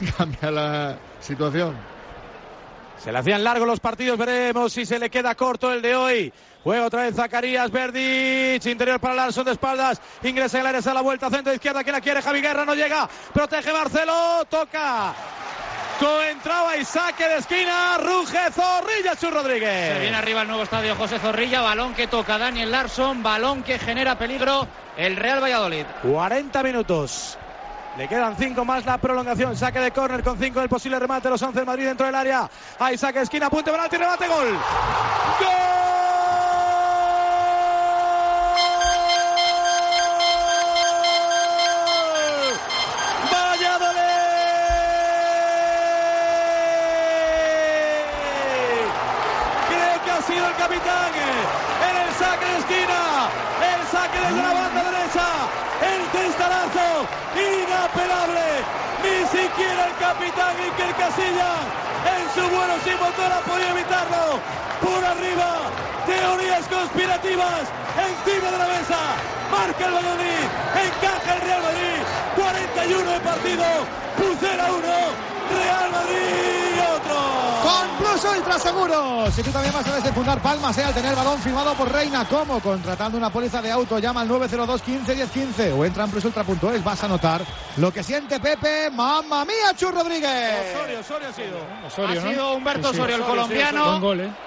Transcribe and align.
Cambia 0.16 0.50
la 0.50 0.96
situación. 1.20 1.76
Se 3.02 3.10
le 3.10 3.18
hacían 3.18 3.42
largos 3.42 3.66
los 3.66 3.80
partidos, 3.80 4.16
veremos 4.16 4.72
si 4.72 4.86
se 4.86 4.98
le 4.98 5.10
queda 5.10 5.34
corto 5.34 5.72
el 5.72 5.82
de 5.82 5.96
hoy. 5.96 6.32
Juega 6.62 6.86
otra 6.86 7.02
vez 7.02 7.16
Zacarías, 7.16 7.70
Verdic, 7.72 8.64
interior 8.66 9.00
para 9.00 9.14
Larson 9.14 9.44
de 9.44 9.52
espaldas, 9.52 10.00
ingresa 10.22 10.58
en 10.58 10.60
el 10.60 10.76
área, 10.76 10.90
a 10.90 10.94
la 10.94 11.00
vuelta, 11.00 11.28
centro 11.28 11.52
izquierda, 11.52 11.82
quien 11.82 11.94
la 11.94 12.00
quiere, 12.00 12.22
Javi 12.22 12.40
Guerra, 12.40 12.64
no 12.64 12.74
llega, 12.74 13.08
protege 13.32 13.72
Marcelo, 13.72 14.44
toca. 14.48 15.14
Entraba 16.30 16.76
y 16.76 16.84
saque 16.84 17.28
de 17.28 17.36
esquina, 17.36 17.96
ruge 17.98 18.50
Zorrilla 18.50 19.14
Chu 19.14 19.30
Rodríguez. 19.30 19.92
Se 19.94 20.00
viene 20.00 20.16
arriba 20.16 20.42
el 20.42 20.48
nuevo 20.48 20.64
estadio 20.64 20.96
José 20.96 21.20
Zorrilla, 21.20 21.60
balón 21.60 21.94
que 21.94 22.08
toca 22.08 22.38
Daniel 22.38 22.72
Larson, 22.72 23.22
balón 23.22 23.62
que 23.62 23.78
genera 23.78 24.18
peligro 24.18 24.66
el 24.96 25.14
Real 25.14 25.40
Valladolid. 25.40 25.84
40 26.02 26.62
minutos. 26.64 27.38
Le 27.96 28.08
quedan 28.08 28.36
cinco 28.38 28.64
más 28.64 28.86
la 28.86 28.96
prolongación. 28.98 29.54
Saque 29.54 29.78
de 29.80 29.90
córner 29.90 30.22
con 30.22 30.38
cinco 30.38 30.60
del 30.60 30.68
posible 30.68 30.98
remate. 30.98 31.28
Los 31.28 31.42
11 31.42 31.58
del 31.58 31.66
Madrid 31.66 31.84
dentro 31.86 32.06
del 32.06 32.14
área. 32.14 32.48
Ahí 32.78 32.96
saque 32.96 33.18
de 33.18 33.24
esquina, 33.24 33.50
punto 33.50 33.70
penalti, 33.70 33.96
remate, 33.96 34.28
gol. 34.28 34.48
¡Gol! 34.48 34.58
Creo 49.68 50.04
que 50.04 50.10
ha 50.10 50.22
sido 50.22 50.48
el 50.48 50.54
capitán 50.56 51.12
en 51.90 51.96
el 51.96 52.14
saque 52.14 52.44
de 52.46 52.58
esquina, 52.58 53.28
el 53.74 53.86
saque 53.88 54.18
banda 54.20 54.61
derecha, 54.61 54.61
el 56.32 56.38
testarazo 56.38 57.06
inapelable, 57.36 58.64
ni 59.02 59.26
siquiera 59.28 59.86
el 59.86 59.94
capitán 59.96 60.56
Iker 60.56 60.94
Casillas 60.96 61.64
en 62.08 62.24
su 62.34 62.48
vuelo 62.48 62.74
sin 62.84 62.98
motor 62.98 63.32
ha 63.32 63.40
podido 63.40 63.68
evitarlo, 63.70 64.40
por 64.80 65.04
arriba, 65.04 65.70
teorías 66.06 66.66
conspirativas 66.68 67.68
encima 67.96 68.50
de 68.50 68.58
la 68.58 68.66
mesa, 68.66 68.98
marca 69.50 69.86
el 69.86 69.94
Valladolid, 69.94 70.44
encaja 70.86 71.34
el 71.34 71.40
Real 71.42 71.62
Madrid, 71.62 72.00
41 72.36 73.10
de 73.10 73.20
partido, 73.20 73.64
Pucera 74.16 74.72
1, 74.72 74.80
Real 74.80 74.80
Madrid 74.80 75.02
otro. 75.02 75.41
Con 78.32 78.42
Plus 78.42 78.54
Ultra 78.54 78.58
Seguros. 78.58 79.34
Si 79.34 79.42
tú 79.42 79.50
también 79.50 79.74
vas 79.74 79.86
a 79.86 79.96
desenfundar 79.96 80.40
palmas, 80.40 80.76
eh, 80.78 80.84
al 80.84 80.94
tener 80.94 81.14
balón 81.14 81.38
firmado 81.40 81.74
por 81.74 81.92
Reina, 81.92 82.26
como 82.26 82.60
contratando 82.60 83.18
una 83.18 83.30
póliza 83.30 83.60
de 83.60 83.70
auto, 83.70 83.98
llama 83.98 84.22
al 84.22 84.28
902 84.28 84.82
15 84.82 85.14
10 85.14 85.30
15 85.30 85.72
o 85.72 85.84
entra 85.84 86.04
en 86.04 86.10
plusultra.es. 86.10 86.84
Vas 86.84 87.04
a 87.04 87.08
notar 87.08 87.42
lo 87.76 87.92
que 87.92 88.02
siente 88.02 88.40
Pepe. 88.40 88.90
¡Mamma 88.90 89.44
mía, 89.44 89.74
Chu 89.76 89.90
Rodríguez! 89.90 90.76
Osorio, 90.76 91.00
Osorio 91.00 91.28
ha 91.28 91.32
sido. 91.32 92.06
ha 92.06 92.30
sido 92.30 92.54
Humberto 92.54 92.90
Osorio, 92.90 93.16
el 93.16 93.22
colombiano, 93.22 94.00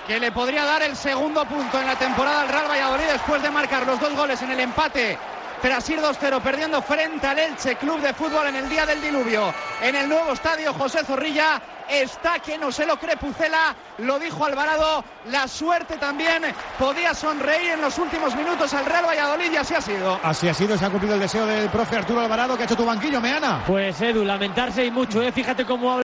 que 0.07 0.19
le 0.19 0.31
podría 0.31 0.65
dar 0.65 0.81
el 0.81 0.95
segundo 0.95 1.45
punto 1.45 1.79
en 1.79 1.85
la 1.85 1.95
temporada 1.95 2.41
al 2.41 2.49
Real 2.49 2.67
Valladolid 2.69 3.05
después 3.11 3.41
de 3.43 3.51
marcar 3.51 3.85
los 3.85 3.99
dos 3.99 4.15
goles 4.15 4.41
en 4.41 4.51
el 4.51 4.59
empate 4.61 5.17
tras 5.61 5.89
ir 5.89 5.99
2-0 5.99 6.41
perdiendo 6.41 6.81
frente 6.81 7.25
al 7.25 7.39
Elche 7.39 7.75
Club 7.77 7.99
de 8.01 8.13
Fútbol 8.13 8.47
en 8.47 8.55
el 8.57 8.69
día 8.69 8.85
del 8.85 9.01
diluvio 9.01 9.53
en 9.81 9.95
el 9.95 10.07
nuevo 10.09 10.33
estadio 10.33 10.73
José 10.73 11.03
Zorrilla 11.03 11.61
está 11.89 12.39
que 12.39 12.57
no 12.57 12.71
se 12.71 12.85
lo 12.85 12.97
cree 12.97 13.17
Pucela, 13.17 13.75
lo 13.99 14.19
dijo 14.19 14.45
Alvarado, 14.45 15.03
la 15.25 15.47
suerte 15.47 15.97
también 15.97 16.43
podía 16.77 17.13
sonreír 17.13 17.71
en 17.71 17.81
los 17.81 17.97
últimos 17.97 18.35
minutos 18.35 18.73
al 18.73 18.85
Real 18.85 19.05
Valladolid 19.05 19.51
y 19.51 19.57
así 19.57 19.73
ha 19.73 19.81
sido. 19.81 20.19
Así 20.23 20.47
ha 20.47 20.53
sido, 20.53 20.77
se 20.77 20.85
ha 20.85 20.89
cumplido 20.89 21.15
el 21.15 21.21
deseo 21.21 21.45
del 21.45 21.69
profe 21.69 21.97
Arturo 21.97 22.21
Alvarado 22.21 22.55
que 22.55 22.63
ha 22.63 22.65
hecho 22.65 22.75
tu 22.75 22.85
banquillo, 22.85 23.21
Meana. 23.21 23.63
Pues 23.65 23.99
Edu, 24.01 24.23
lamentarse 24.23 24.85
y 24.85 24.91
mucho, 24.91 25.21
¿eh? 25.21 25.31
fíjate 25.31 25.65
cómo 25.65 25.91